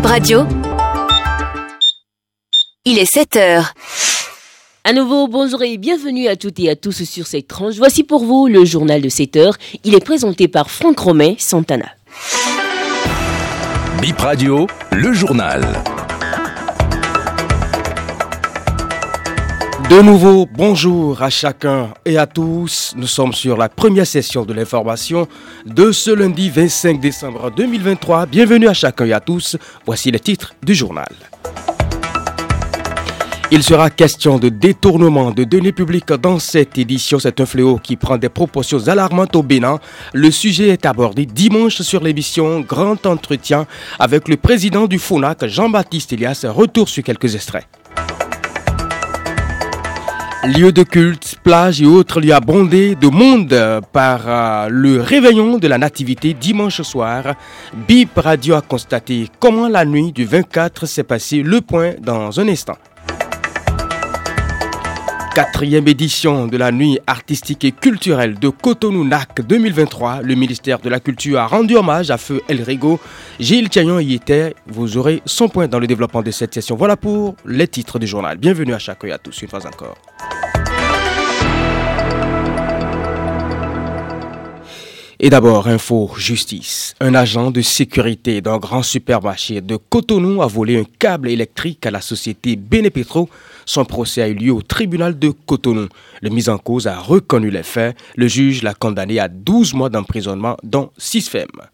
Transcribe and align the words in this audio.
Bip 0.00 0.06
Radio. 0.06 0.46
Il 2.86 2.98
est 2.98 3.04
7 3.04 3.36
heures. 3.36 3.74
À 4.82 4.94
nouveau, 4.94 5.28
bonjour 5.28 5.62
et 5.62 5.76
bienvenue 5.76 6.26
à 6.26 6.36
toutes 6.36 6.58
et 6.58 6.70
à 6.70 6.74
tous 6.74 7.04
sur 7.04 7.26
cette 7.26 7.48
tranche. 7.48 7.74
Voici 7.74 8.02
pour 8.02 8.24
vous 8.24 8.46
le 8.46 8.64
journal 8.64 9.02
de 9.02 9.10
7 9.10 9.36
heures. 9.36 9.58
Il 9.84 9.94
est 9.94 10.02
présenté 10.02 10.48
par 10.48 10.70
Franck 10.70 11.00
Romain 11.00 11.34
Santana. 11.36 11.90
Bip 14.00 14.18
Radio, 14.18 14.66
le 14.90 15.12
journal. 15.12 15.66
De 19.90 20.02
nouveau, 20.02 20.46
bonjour 20.46 21.20
à 21.20 21.30
chacun 21.30 21.92
et 22.04 22.16
à 22.16 22.24
tous. 22.24 22.94
Nous 22.96 23.08
sommes 23.08 23.32
sur 23.32 23.56
la 23.56 23.68
première 23.68 24.06
session 24.06 24.44
de 24.44 24.52
l'information 24.52 25.26
de 25.66 25.90
ce 25.90 26.12
lundi 26.12 26.48
25 26.48 27.00
décembre 27.00 27.50
2023. 27.50 28.26
Bienvenue 28.26 28.68
à 28.68 28.72
chacun 28.72 29.06
et 29.06 29.12
à 29.12 29.18
tous. 29.18 29.56
Voici 29.84 30.12
les 30.12 30.20
titres 30.20 30.54
du 30.62 30.76
journal. 30.76 31.08
Il 33.50 33.64
sera 33.64 33.90
question 33.90 34.38
de 34.38 34.48
détournement 34.48 35.32
de 35.32 35.42
données 35.42 35.72
publiques 35.72 36.12
dans 36.12 36.38
cette 36.38 36.78
édition. 36.78 37.18
C'est 37.18 37.40
un 37.40 37.46
fléau 37.46 37.80
qui 37.82 37.96
prend 37.96 38.16
des 38.16 38.28
proportions 38.28 38.86
alarmantes 38.86 39.34
au 39.34 39.42
Bénin. 39.42 39.80
Le 40.12 40.30
sujet 40.30 40.68
est 40.68 40.86
abordé 40.86 41.26
dimanche 41.26 41.82
sur 41.82 42.00
l'émission 42.04 42.60
Grand 42.60 43.06
Entretien 43.06 43.66
avec 43.98 44.28
le 44.28 44.36
président 44.36 44.86
du 44.86 45.00
FONAC, 45.00 45.46
Jean-Baptiste 45.46 46.12
Elias. 46.12 46.46
Retour 46.48 46.88
sur 46.88 47.02
quelques 47.02 47.34
extraits. 47.34 47.66
Lieux 50.42 50.72
de 50.72 50.84
culte, 50.84 51.36
plages 51.44 51.82
et 51.82 51.86
autres 51.86 52.18
lieux 52.18 52.32
abondés 52.32 52.94
de 52.94 53.08
monde 53.08 53.82
par 53.92 54.22
euh, 54.26 54.68
le 54.70 55.02
réveillon 55.02 55.58
de 55.58 55.68
la 55.68 55.76
nativité 55.76 56.32
dimanche 56.32 56.80
soir. 56.80 57.34
Bip 57.86 58.16
Radio 58.16 58.54
a 58.54 58.62
constaté 58.62 59.28
comment 59.38 59.68
la 59.68 59.84
nuit 59.84 60.12
du 60.12 60.24
24 60.24 60.86
s'est 60.86 61.02
passée. 61.02 61.42
Le 61.42 61.60
point 61.60 61.92
dans 62.00 62.40
un 62.40 62.48
instant. 62.48 62.78
Quatrième 65.34 65.86
édition 65.86 66.48
de 66.48 66.56
la 66.56 66.72
nuit 66.72 66.98
artistique 67.06 67.64
et 67.64 67.70
culturelle 67.70 68.36
de 68.40 68.48
Cotonou-NAC 68.48 69.42
2023. 69.42 70.22
Le 70.22 70.34
ministère 70.34 70.80
de 70.80 70.88
la 70.88 70.98
Culture 70.98 71.38
a 71.38 71.46
rendu 71.46 71.76
hommage 71.76 72.10
à 72.10 72.18
Feu 72.18 72.42
El 72.48 72.62
Rigo. 72.62 72.98
Gilles 73.38 73.68
Tiagnon 73.68 74.00
y 74.00 74.14
était. 74.14 74.56
Vous 74.66 74.96
aurez 74.96 75.22
son 75.26 75.48
point 75.48 75.68
dans 75.68 75.78
le 75.78 75.86
développement 75.86 76.22
de 76.22 76.32
cette 76.32 76.52
session. 76.52 76.74
Voilà 76.74 76.96
pour 76.96 77.36
les 77.46 77.68
titres 77.68 78.00
du 78.00 78.08
journal. 78.08 78.38
Bienvenue 78.38 78.74
à 78.74 78.80
chacun 78.80 79.06
et 79.06 79.12
à 79.12 79.18
tous 79.18 79.40
une 79.42 79.48
fois 79.48 79.64
encore. 79.64 79.96
Et 85.22 85.28
d'abord, 85.28 85.68
info 85.68 86.10
justice. 86.16 86.94
Un 86.98 87.14
agent 87.14 87.50
de 87.50 87.60
sécurité 87.60 88.40
d'un 88.40 88.56
grand 88.56 88.82
supermarché 88.82 89.60
de 89.60 89.76
Cotonou 89.76 90.40
a 90.40 90.46
volé 90.46 90.78
un 90.78 90.84
câble 90.98 91.28
électrique 91.28 91.84
à 91.84 91.90
la 91.90 92.00
société 92.00 92.56
Benepetro. 92.56 93.28
Son 93.66 93.84
procès 93.84 94.22
a 94.22 94.28
eu 94.28 94.34
lieu 94.34 94.50
au 94.50 94.62
tribunal 94.62 95.18
de 95.18 95.28
Cotonou. 95.28 95.88
Le 96.22 96.30
mis 96.30 96.48
en 96.48 96.56
cause 96.56 96.86
a 96.86 96.98
reconnu 96.98 97.50
les 97.50 97.62
faits. 97.62 97.98
Le 98.16 98.28
juge 98.28 98.62
l'a 98.62 98.72
condamné 98.72 99.18
à 99.18 99.28
12 99.28 99.74
mois 99.74 99.90
d'emprisonnement, 99.90 100.56
dont 100.62 100.90
6 100.96 101.28
femmes. 101.28 101.68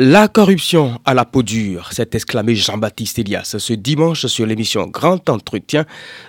La 0.00 0.28
corruption 0.28 1.00
à 1.04 1.12
la 1.12 1.24
peau 1.24 1.42
dure, 1.42 1.92
s'est 1.92 2.10
exclamé 2.12 2.54
Jean-Baptiste 2.54 3.18
Elias 3.18 3.56
ce 3.58 3.72
dimanche 3.72 4.26
sur 4.26 4.46
l'émission 4.46 4.86
Grand 4.86 5.28
Entretien 5.28 5.86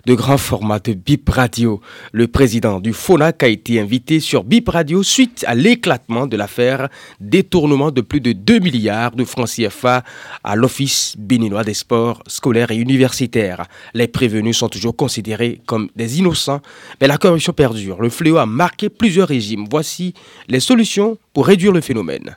de 0.08 0.16
grand 0.16 0.40
format 0.40 0.80
de 0.80 0.94
Bip 0.94 1.30
Radio. 1.30 1.80
Le 2.12 2.28
président 2.28 2.80
du 2.80 2.94
FONAC 2.94 3.44
a 3.44 3.48
été 3.48 3.80
invité 3.80 4.22
sur 4.22 4.44
Bip 4.44 4.70
Radio 4.70 5.04
suite 5.04 5.46
à 5.48 5.54
l'éclatement 5.54 6.26
de 6.26 6.36
l'affaire 6.36 6.90
détournement 7.20 7.92
de 7.92 8.02
plus 8.02 8.22
de 8.22 8.32
2 8.32 8.58
milliards 8.58 9.12
de 9.12 9.24
francs 9.24 9.50
CFA 9.50 10.04
à 10.44 10.56
l'Office 10.56 11.14
béninois 11.20 11.64
des 11.64 11.76
sports 11.76 12.24
scolaires 12.26 12.72
et 12.72 12.78
universitaires. 12.78 13.68
Les 13.94 14.08
prévenus 14.08 14.58
sont 14.58 14.70
toujours 14.70 14.96
considérés 14.96 15.62
comme 15.68 15.92
des 15.96 16.18
innocents, 16.18 16.62
mais 17.00 17.08
la 17.08 17.20
corruption 17.20 17.54
perdure. 17.54 18.02
Le 18.02 18.10
fléau 18.10 18.38
a 18.38 18.48
marqué 18.48 18.90
plusieurs 18.90 19.28
régimes. 19.28 19.68
Voici 19.70 20.16
les 20.48 20.60
solutions 20.60 21.20
pour 21.34 21.46
réduire 21.46 21.72
le 21.72 21.82
phénomène 21.82 22.36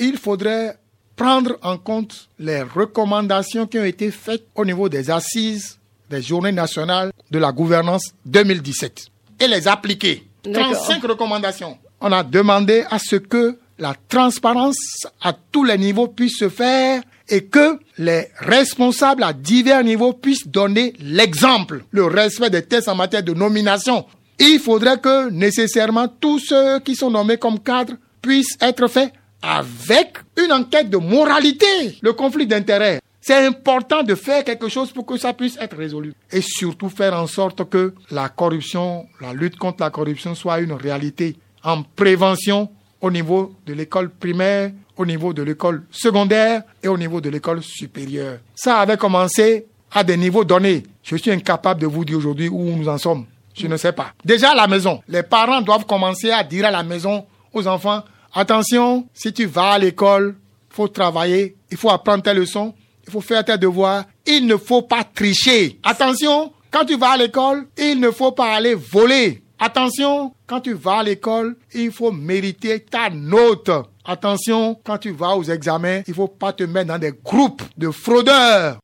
il 0.00 0.16
faudrait 0.16 0.76
prendre 1.14 1.58
en 1.62 1.76
compte 1.76 2.28
les 2.38 2.62
recommandations 2.62 3.66
qui 3.66 3.78
ont 3.78 3.84
été 3.84 4.10
faites 4.10 4.46
au 4.54 4.64
niveau 4.64 4.88
des 4.88 5.10
assises 5.10 5.78
des 6.08 6.22
journées 6.22 6.50
nationales 6.50 7.12
de 7.30 7.38
la 7.38 7.52
gouvernance 7.52 8.12
2017 8.26 9.06
et 9.38 9.46
les 9.46 9.68
appliquer. 9.68 10.26
35 10.42 11.02
recommandations. 11.04 11.78
On 12.00 12.10
a 12.10 12.24
demandé 12.24 12.84
à 12.90 12.98
ce 12.98 13.16
que 13.16 13.58
la 13.78 13.94
transparence 14.08 14.76
à 15.20 15.32
tous 15.52 15.64
les 15.64 15.78
niveaux 15.78 16.08
puisse 16.08 16.38
se 16.38 16.48
faire 16.48 17.02
et 17.28 17.44
que 17.44 17.78
les 17.98 18.28
responsables 18.38 19.22
à 19.22 19.32
divers 19.32 19.84
niveaux 19.84 20.14
puissent 20.14 20.48
donner 20.48 20.94
l'exemple, 21.00 21.84
le 21.90 22.04
respect 22.06 22.50
des 22.50 22.62
tests 22.62 22.88
en 22.88 22.94
matière 22.94 23.22
de 23.22 23.34
nomination. 23.34 24.06
Il 24.38 24.58
faudrait 24.58 24.98
que 24.98 25.28
nécessairement 25.30 26.08
tous 26.08 26.38
ceux 26.38 26.80
qui 26.80 26.96
sont 26.96 27.10
nommés 27.10 27.36
comme 27.36 27.60
cadres 27.60 27.94
puissent 28.22 28.56
être 28.60 28.88
faits 28.88 29.12
avec 29.42 30.18
une 30.36 30.52
enquête 30.52 30.90
de 30.90 30.96
moralité, 30.96 31.98
le 32.02 32.12
conflit 32.12 32.46
d'intérêts. 32.46 33.00
C'est 33.20 33.46
important 33.46 34.02
de 34.02 34.14
faire 34.14 34.44
quelque 34.44 34.68
chose 34.68 34.92
pour 34.92 35.04
que 35.04 35.18
ça 35.18 35.34
puisse 35.34 35.58
être 35.58 35.76
résolu. 35.76 36.14
Et 36.32 36.40
surtout 36.40 36.88
faire 36.88 37.14
en 37.14 37.26
sorte 37.26 37.68
que 37.68 37.94
la 38.10 38.28
corruption, 38.30 39.06
la 39.20 39.34
lutte 39.34 39.56
contre 39.56 39.82
la 39.82 39.90
corruption 39.90 40.34
soit 40.34 40.60
une 40.60 40.72
réalité 40.72 41.36
en 41.62 41.82
prévention 41.82 42.70
au 43.00 43.10
niveau 43.10 43.54
de 43.66 43.74
l'école 43.74 44.10
primaire, 44.10 44.72
au 44.96 45.04
niveau 45.06 45.32
de 45.32 45.42
l'école 45.42 45.84
secondaire 45.90 46.62
et 46.82 46.88
au 46.88 46.96
niveau 46.96 47.20
de 47.20 47.30
l'école 47.30 47.62
supérieure. 47.62 48.38
Ça 48.54 48.78
avait 48.78 48.96
commencé 48.96 49.66
à 49.92 50.04
des 50.04 50.16
niveaux 50.16 50.44
donnés. 50.44 50.82
Je 51.02 51.16
suis 51.16 51.30
incapable 51.30 51.80
de 51.80 51.86
vous 51.86 52.04
dire 52.04 52.18
aujourd'hui 52.18 52.48
où 52.48 52.76
nous 52.76 52.88
en 52.88 52.98
sommes. 52.98 53.26
Je 53.54 53.66
ne 53.66 53.76
sais 53.76 53.92
pas. 53.92 54.12
Déjà 54.24 54.50
à 54.50 54.54
la 54.54 54.66
maison, 54.66 55.02
les 55.08 55.22
parents 55.22 55.60
doivent 55.60 55.86
commencer 55.86 56.30
à 56.30 56.44
dire 56.44 56.66
à 56.66 56.70
la 56.70 56.82
maison 56.82 57.24
aux 57.52 57.66
enfants, 57.66 58.02
Attention, 58.32 59.08
si 59.12 59.32
tu 59.32 59.46
vas 59.46 59.72
à 59.72 59.78
l'école, 59.78 60.36
faut 60.68 60.88
travailler, 60.88 61.56
il 61.70 61.76
faut 61.76 61.90
apprendre 61.90 62.22
tes 62.22 62.34
leçons, 62.34 62.74
il 63.06 63.12
faut 63.12 63.20
faire 63.20 63.44
tes 63.44 63.58
devoirs, 63.58 64.04
il 64.26 64.46
ne 64.46 64.56
faut 64.56 64.82
pas 64.82 65.02
tricher. 65.04 65.78
Attention, 65.82 66.52
quand 66.70 66.84
tu 66.84 66.96
vas 66.96 67.10
à 67.10 67.16
l'école, 67.16 67.66
il 67.76 67.98
ne 67.98 68.10
faut 68.10 68.32
pas 68.32 68.54
aller 68.54 68.74
voler. 68.74 69.42
Attention, 69.58 70.32
quand 70.46 70.60
tu 70.60 70.72
vas 70.74 70.98
à 70.98 71.02
l'école, 71.02 71.56
il 71.74 71.90
faut 71.90 72.12
mériter 72.12 72.80
ta 72.80 73.10
note. 73.10 73.70
Attention, 74.04 74.80
quand 74.84 74.98
tu 74.98 75.10
vas 75.10 75.36
aux 75.36 75.44
examens, 75.44 76.02
il 76.06 76.14
faut 76.14 76.28
pas 76.28 76.52
te 76.52 76.62
mettre 76.62 76.88
dans 76.88 76.98
des 76.98 77.12
groupes 77.12 77.62
de 77.76 77.90
fraudeurs. 77.90 78.78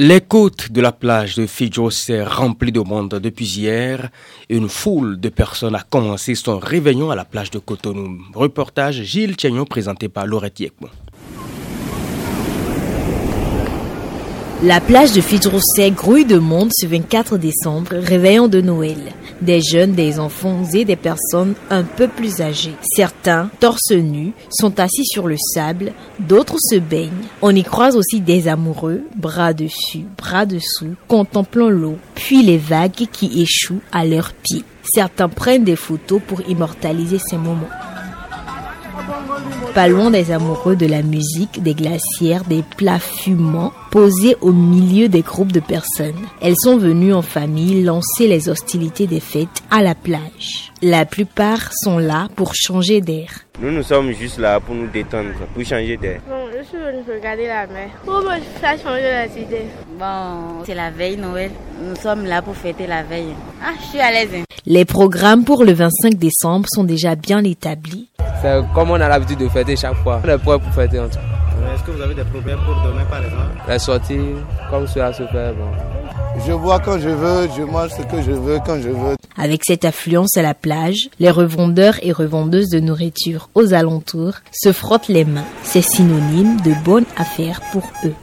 Les 0.00 0.20
côtes 0.20 0.70
de 0.70 0.80
la 0.80 0.92
plage 0.92 1.34
de 1.34 1.44
Fidjo 1.44 1.90
s'est 1.90 2.22
remplies 2.22 2.70
de 2.70 2.78
monde 2.78 3.18
depuis 3.20 3.46
hier. 3.46 4.10
Une 4.48 4.68
foule 4.68 5.18
de 5.18 5.28
personnes 5.28 5.74
a 5.74 5.82
commencé 5.82 6.36
son 6.36 6.60
réveillon 6.60 7.10
à 7.10 7.16
la 7.16 7.24
plage 7.24 7.50
de 7.50 7.58
Cotonou. 7.58 8.20
Reportage 8.32 9.02
Gilles 9.02 9.36
Tiagnon 9.36 9.64
présenté 9.64 10.08
par 10.08 10.24
Laurette 10.24 10.60
Yekmo. 10.60 10.86
La 14.62 14.80
plage 14.80 15.14
de 15.14 15.20
Fidroussé 15.20 15.90
grouille 15.90 16.24
de 16.24 16.38
monde 16.38 16.70
ce 16.72 16.86
24 16.86 17.36
décembre, 17.36 17.96
réveillon 17.96 18.46
de 18.46 18.60
Noël. 18.60 18.98
Des 19.40 19.60
jeunes, 19.60 19.92
des 19.92 20.18
enfants 20.18 20.64
et 20.72 20.84
des 20.84 20.96
personnes 20.96 21.54
un 21.70 21.84
peu 21.84 22.08
plus 22.08 22.40
âgées. 22.40 22.74
Certains, 22.82 23.50
torse 23.60 23.92
nus, 23.92 24.32
sont 24.50 24.80
assis 24.80 25.04
sur 25.04 25.28
le 25.28 25.36
sable, 25.54 25.92
d'autres 26.18 26.58
se 26.58 26.76
baignent. 26.76 27.26
On 27.42 27.54
y 27.54 27.62
croise 27.62 27.96
aussi 27.96 28.20
des 28.20 28.48
amoureux, 28.48 29.02
bras 29.16 29.52
dessus, 29.52 30.04
bras 30.16 30.46
dessous, 30.46 30.94
contemplant 31.06 31.70
l'eau, 31.70 31.98
puis 32.14 32.42
les 32.42 32.58
vagues 32.58 33.06
qui 33.12 33.40
échouent 33.40 33.82
à 33.92 34.04
leurs 34.04 34.32
pieds. 34.32 34.64
Certains 34.82 35.28
prennent 35.28 35.64
des 35.64 35.76
photos 35.76 36.20
pour 36.26 36.40
immortaliser 36.48 37.18
ces 37.18 37.36
moments. 37.36 37.68
Pas 39.74 39.88
loin 39.88 40.10
des 40.10 40.30
amoureux 40.32 40.76
de 40.76 40.86
la 40.86 41.02
musique, 41.02 41.62
des 41.62 41.74
glacières, 41.74 42.44
des 42.44 42.64
plats 42.76 42.98
fumants 42.98 43.72
posés 43.90 44.36
au 44.40 44.52
milieu 44.52 45.08
des 45.08 45.22
groupes 45.22 45.52
de 45.52 45.60
personnes. 45.60 46.26
Elles 46.40 46.56
sont 46.58 46.76
venues 46.76 47.14
en 47.14 47.22
famille 47.22 47.82
lancer 47.82 48.26
les 48.26 48.48
hostilités 48.48 49.06
des 49.06 49.20
fêtes 49.20 49.62
à 49.70 49.82
la 49.82 49.94
plage. 49.94 50.72
La 50.82 51.04
plupart 51.04 51.70
sont 51.72 51.98
là 51.98 52.28
pour 52.36 52.54
changer 52.54 53.00
d'air. 53.00 53.30
Nous, 53.60 53.70
nous 53.70 53.82
sommes 53.82 54.12
juste 54.12 54.38
là 54.38 54.60
pour 54.60 54.74
nous 54.74 54.86
détendre, 54.86 55.30
pour 55.52 55.64
changer 55.64 55.96
d'air. 55.96 56.20
Bon, 56.28 56.46
je 56.56 56.64
suis 56.64 56.78
venue 56.78 57.02
regarder 57.16 57.46
la 57.46 57.66
mer. 57.66 57.90
Pour 58.04 58.20
me 58.20 58.38
faire 58.60 58.78
changer 58.80 59.02
la 59.02 59.26
idée. 59.26 59.66
Bon, 59.98 60.64
c'est 60.64 60.74
la 60.74 60.90
veille 60.90 61.16
Noël. 61.16 61.50
Nous 61.82 61.96
sommes 61.96 62.24
là 62.24 62.42
pour 62.42 62.54
fêter 62.56 62.86
la 62.86 63.02
veille. 63.02 63.34
Ah, 63.62 63.72
je 63.80 63.86
suis 63.86 64.00
à 64.00 64.10
l'aise. 64.12 64.44
Les 64.66 64.84
programmes 64.84 65.44
pour 65.44 65.64
le 65.64 65.72
25 65.72 66.14
décembre 66.14 66.66
sont 66.68 66.84
déjà 66.84 67.16
bien 67.16 67.42
établis. 67.42 68.08
C'est 68.42 68.60
comme 68.74 68.90
on 68.90 69.00
a 69.00 69.08
l'habitude 69.08 69.38
de 69.38 69.48
fêter 69.48 69.76
chaque 69.76 69.96
fois. 69.96 70.20
On 70.24 70.28
est 70.28 70.38
prêt 70.38 70.58
pour 70.58 70.72
fêter 70.72 71.00
en 71.00 71.08
tout 71.08 71.18
que 71.88 71.96
vous 71.96 72.02
avez 72.02 72.14
des 72.14 72.24
problèmes 72.24 72.58
pour 72.64 72.74
demain, 72.84 73.04
par 73.08 73.24
exemple? 73.24 73.62
Les 73.68 73.78
sorties, 73.78 74.34
comme 74.70 74.86
cela 74.86 75.12
se 75.12 75.22
fait, 75.26 75.52
bon. 75.52 75.70
Je 76.46 76.52
vois 76.52 76.78
quand 76.78 76.98
je 76.98 77.08
veux, 77.08 77.48
je 77.56 77.62
mange 77.62 77.90
ce 77.90 78.02
que 78.02 78.22
je 78.22 78.30
veux 78.30 78.58
quand 78.64 78.80
je 78.80 78.90
veux. 78.90 79.16
Avec 79.36 79.62
cette 79.64 79.84
affluence 79.84 80.36
à 80.36 80.42
la 80.42 80.54
plage, 80.54 81.08
les 81.18 81.30
revendeurs 81.30 81.96
et 82.02 82.12
revendeuses 82.12 82.68
de 82.68 82.80
nourriture 82.80 83.48
aux 83.54 83.72
alentours 83.74 84.34
se 84.52 84.72
frottent 84.72 85.08
les 85.08 85.24
mains. 85.24 85.46
C'est 85.62 85.82
synonyme 85.82 86.60
de 86.60 86.74
bonne 86.84 87.06
affaire 87.16 87.60
pour 87.72 87.90
eux. 88.04 88.14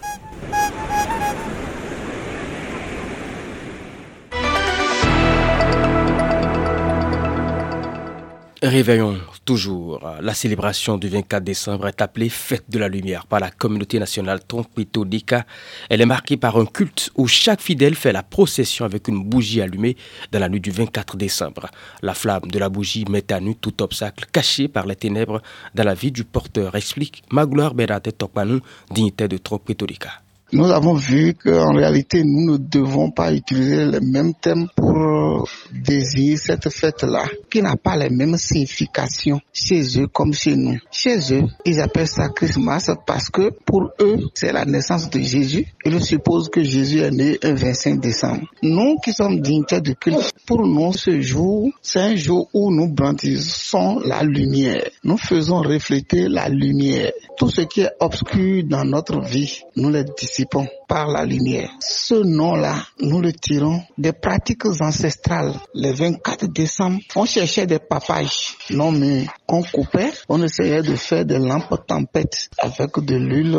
Réveillons 8.66 9.20
toujours. 9.46 10.10
La 10.22 10.34
célébration 10.34 10.98
du 10.98 11.08
24 11.08 11.44
décembre 11.44 11.88
est 11.88 12.02
appelée 12.02 12.30
Fête 12.30 12.66
de 12.68 12.80
la 12.80 12.88
Lumière 12.88 13.28
par 13.28 13.40
la 13.40 13.52
communauté 13.52 14.00
nationale 14.00 14.40
Trompito-Dika. 14.40 15.46
Elle 15.88 16.02
est 16.02 16.08
marquée 16.08 16.36
par 16.36 16.58
un 16.58 16.66
culte 16.66 17.12
où 17.16 17.28
chaque 17.28 17.62
fidèle 17.62 17.94
fait 17.94 18.12
la 18.12 18.24
procession 18.24 18.84
avec 18.84 19.08
une 19.08 19.24
bougie 19.24 19.62
allumée 19.62 19.96
dans 20.32 20.40
la 20.40 20.50
nuit 20.50 20.62
du 20.62 20.72
24 20.72 21.16
décembre. 21.16 21.70
La 22.02 22.16
flamme 22.16 22.50
de 22.50 22.58
la 22.58 22.70
bougie 22.70 23.06
met 23.08 23.32
à 23.32 23.40
nu 23.40 23.56
tout 23.56 23.84
obstacle 23.84 24.26
caché 24.32 24.68
par 24.68 24.88
les 24.88 24.96
ténèbres 24.96 25.44
dans 25.76 25.84
la 25.84 25.94
vie 25.94 26.12
du 26.12 26.24
porteur, 26.24 26.76
explique 26.76 27.22
Magloire 27.32 27.76
Berate 27.76 28.18
Tokmanou, 28.18 28.62
dignitaire 28.90 29.30
de 29.30 29.38
Trompito-Dika. 29.38 30.25
Nous 30.52 30.66
avons 30.72 30.94
vu 30.94 31.34
qu'en 31.34 31.74
réalité, 31.74 32.24
nous 32.24 32.54
ne 32.54 32.58
devons 32.58 33.10
pas 33.10 33.34
utiliser 33.34 33.86
les 33.86 34.00
mêmes 34.00 34.34
thèmes 34.36 34.68
pour 34.76 35.50
désigner 35.74 36.38
cette 36.38 36.70
fête-là, 36.70 37.26
qui 37.50 37.62
n'a 37.62 37.76
pas 37.76 37.98
les 37.98 38.10
mêmes 38.10 38.38
significations 38.38 39.42
chez 39.52 39.82
eux 40.00 40.08
comme 40.08 40.34
chez 40.34 40.56
nous. 40.56 40.78
Chez 40.92 41.18
eux, 41.34 41.44
ils 41.66 41.80
appellent 41.82 42.08
ça 42.08 42.30
Christmas 42.30 42.92
parce 43.06 43.30
que 43.30 43.50
pour 43.66 43.92
eux, 44.00 44.18
c'est 44.34 44.54
la 44.54 44.66
naissance 44.66 45.10
de 45.10 45.20
Jésus. 45.20 45.66
Ils 45.84 46.04
supposent 46.04 46.50
que 46.50 46.64
Jésus 46.64 47.00
est 47.00 47.12
né 47.12 47.38
le 47.42 47.54
25 47.54 48.00
décembre. 48.00 48.44
Nous 48.62 48.98
qui 49.04 49.14
sommes 49.14 49.42
dignitaires 49.42 49.82
de 49.82 49.94
culte, 49.94 50.32
pour 50.46 50.66
nous, 50.66 50.94
ce 50.94 51.20
jour, 51.22 51.70
c'est 51.82 52.00
un 52.00 52.16
jour 52.16 52.50
où 52.54 52.72
nous 52.72 52.88
brandissons 52.94 54.00
la 54.06 54.22
lumière. 54.24 54.90
Nous 55.04 55.18
faisons 55.18 55.62
refléter 55.62 56.28
la 56.28 56.50
lumière. 56.50 57.12
Tout 57.38 57.50
ce 57.50 57.62
qui 57.62 57.82
est 57.82 57.92
obscur 58.00 58.64
dans 58.66 58.86
notre 58.86 59.20
vie, 59.22 59.62
nous 59.76 59.90
le 59.90 60.04
people 60.38 60.68
par 60.88 61.08
la 61.08 61.26
lumière. 61.26 61.70
Ce 61.80 62.16
nom-là, 62.16 62.76
nous 63.00 63.22
le 63.22 63.34
tirons 63.34 63.82
des 63.98 64.14
pratiques 64.14 64.66
ancestrales. 64.82 65.54
Le 65.74 65.92
24 65.92 66.48
décembre, 66.48 67.00
on 67.16 67.26
cherchait 67.26 67.66
des 67.66 67.80
papages, 67.80 68.58
non 68.70 68.92
mais 68.92 69.26
qu'on 69.48 69.64
coupait. 69.64 70.12
On 70.30 70.42
essayait 70.44 70.82
de 70.82 70.96
faire 70.96 71.26
des 71.26 71.40
lampes 71.40 71.86
tempêtes 71.88 72.50
avec 72.58 73.00
de 73.00 73.16
l'huile 73.16 73.58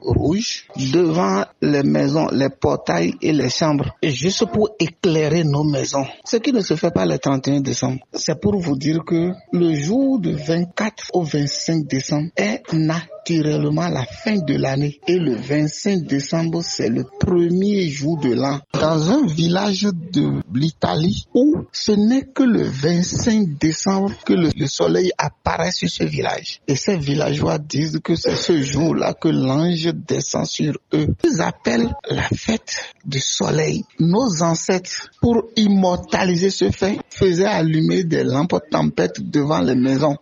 rouge 0.00 0.66
devant 0.76 1.44
les 1.60 1.82
maisons, 1.82 2.28
les 2.32 2.48
portails 2.50 3.14
et 3.20 3.32
les 3.32 3.50
chambres, 3.50 3.94
juste 4.02 4.46
pour 4.46 4.70
éclairer 4.78 5.44
nos 5.44 5.64
maisons. 5.64 6.06
Ce 6.24 6.36
qui 6.36 6.52
ne 6.52 6.60
se 6.60 6.74
fait 6.76 6.90
pas 6.90 7.06
le 7.06 7.18
31 7.18 7.60
décembre. 7.60 8.00
C'est 8.12 8.40
pour 8.40 8.56
vous 8.58 8.76
dire 8.76 9.04
que 9.04 9.32
le 9.52 9.74
jour 9.74 10.18
du 10.20 10.34
24 10.34 11.10
au 11.14 11.22
25 11.22 11.86
décembre 11.86 12.28
est 12.36 12.62
naturellement 12.72 13.88
la 13.88 14.04
fin 14.04 14.36
de 14.36 14.54
l'année 14.56 15.00
et 15.06 15.18
le 15.18 15.34
25 15.34 16.02
décembre 16.04 16.57
c'est 16.62 16.88
le 16.88 17.04
premier 17.04 17.88
jour 17.88 18.18
de 18.18 18.32
l'an. 18.32 18.60
Dans 18.72 19.10
un 19.10 19.26
village 19.26 19.82
de 19.82 20.40
l'Italie 20.54 21.26
où 21.34 21.56
ce 21.72 21.92
n'est 21.92 22.24
que 22.24 22.42
le 22.42 22.62
25 22.62 23.58
décembre 23.58 24.12
que 24.24 24.32
le, 24.32 24.50
le, 24.56 24.66
soleil 24.66 25.10
apparaît 25.18 25.72
sur 25.72 25.88
ce 25.90 26.04
village. 26.04 26.60
Et 26.68 26.76
ces 26.76 26.96
villageois 26.96 27.58
disent 27.58 28.00
que 28.02 28.14
c'est 28.14 28.36
ce 28.36 28.60
jour-là 28.60 29.14
que 29.14 29.28
l'ange 29.28 29.92
descend 29.94 30.46
sur 30.46 30.74
eux. 30.94 31.08
Ils 31.24 31.40
appellent 31.40 31.94
la 32.10 32.28
fête 32.28 32.76
du 33.04 33.20
soleil. 33.20 33.84
Nos 33.98 34.42
ancêtres, 34.42 35.10
pour 35.20 35.44
immortaliser 35.56 36.50
ce 36.50 36.70
fait, 36.70 36.98
faisaient 37.10 37.46
allumer 37.46 38.04
des 38.04 38.24
lampes 38.24 38.60
tempêtes 38.70 39.20
devant 39.20 39.60
les 39.60 39.74
maisons. 39.74 40.16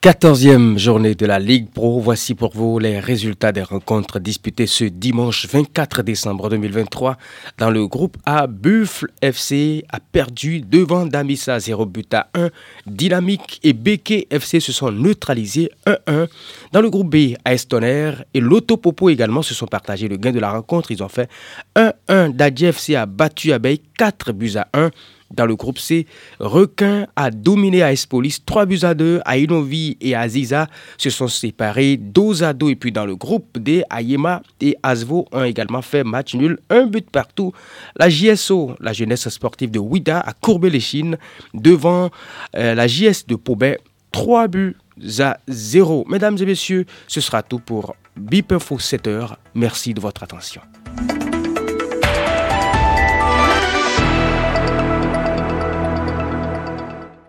14e 0.00 0.78
journée 0.78 1.16
de 1.16 1.26
la 1.26 1.40
Ligue 1.40 1.70
Pro. 1.70 1.98
Voici 1.98 2.36
pour 2.36 2.54
vous 2.54 2.78
les 2.78 3.00
résultats 3.00 3.50
des 3.50 3.64
rencontres 3.64 4.20
disputées 4.20 4.68
ce 4.68 4.84
dimanche 4.84 5.48
24 5.48 6.02
décembre 6.04 6.48
2023. 6.50 7.16
Dans 7.58 7.70
le 7.70 7.84
groupe 7.88 8.16
A, 8.24 8.46
Buffle 8.46 9.08
FC 9.20 9.84
a 9.90 9.98
perdu 9.98 10.60
devant 10.60 11.04
Damissa 11.04 11.58
0 11.58 11.84
but 11.86 12.14
à 12.14 12.28
1. 12.34 12.50
Dynamique 12.86 13.58
et 13.64 13.72
Beke 13.72 14.28
FC 14.30 14.60
se 14.60 14.70
sont 14.70 14.92
neutralisés 14.92 15.68
1-1. 15.84 16.28
Dans 16.70 16.80
le 16.80 16.90
groupe 16.90 17.10
B, 17.10 17.34
AS 17.44 17.66
Tonnerre 17.66 18.22
et 18.34 18.40
Lotopopo 18.40 19.10
également 19.10 19.42
se 19.42 19.52
sont 19.52 19.66
partagés 19.66 20.06
le 20.06 20.16
gain 20.16 20.30
de 20.30 20.38
la 20.38 20.52
rencontre. 20.52 20.92
Ils 20.92 21.02
ont 21.02 21.08
fait 21.08 21.28
1-1. 21.74 22.36
Dadji 22.36 22.66
FC 22.66 22.94
a 22.94 23.06
battu 23.06 23.52
Abeille 23.52 23.82
4 23.96 24.30
buts 24.30 24.54
à 24.54 24.68
1. 24.74 24.90
Dans 25.30 25.44
le 25.44 25.56
groupe 25.56 25.78
C, 25.78 26.06
Requin 26.40 27.06
a 27.14 27.30
dominé 27.30 27.82
AS 27.82 28.06
Police 28.06 28.44
3 28.44 28.66
buts 28.66 28.78
à 28.82 28.94
2. 28.94 29.20
Ainovi 29.26 29.96
et 30.00 30.14
Aziza 30.14 30.68
se 30.96 31.10
sont 31.10 31.28
séparés 31.28 31.96
2 31.98 32.42
à 32.42 32.52
2. 32.52 32.70
Et 32.70 32.76
puis 32.76 32.92
dans 32.92 33.04
le 33.04 33.14
groupe 33.14 33.58
D, 33.58 33.84
Ayema 33.90 34.42
et 34.60 34.76
Asvo 34.82 35.26
ont 35.32 35.44
également 35.44 35.82
fait 35.82 36.02
match 36.02 36.34
nul, 36.34 36.58
un 36.70 36.86
but 36.86 37.10
partout. 37.10 37.52
La 37.96 38.08
JSO, 38.08 38.74
la 38.80 38.92
jeunesse 38.92 39.28
sportive 39.28 39.70
de 39.70 39.78
Ouida, 39.78 40.20
a 40.20 40.32
courbé 40.32 40.70
les 40.70 40.80
chines 40.80 41.18
devant 41.52 42.10
euh, 42.56 42.74
la 42.74 42.86
JS 42.86 43.26
de 43.26 43.34
Pobet 43.34 43.78
3 44.12 44.48
buts 44.48 44.76
à 45.20 45.38
0. 45.46 46.06
Mesdames 46.08 46.38
et 46.40 46.46
messieurs, 46.46 46.86
ce 47.06 47.20
sera 47.20 47.42
tout 47.42 47.58
pour 47.58 47.94
BIP 48.16 48.52
Info 48.52 48.78
7 48.78 49.06
heures. 49.06 49.38
Merci 49.54 49.94
de 49.94 50.00
votre 50.00 50.22
attention. 50.22 50.62